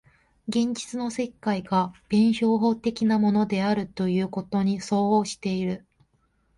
[0.47, 5.85] 現実の世界が弁証法的なものであるということに相応している。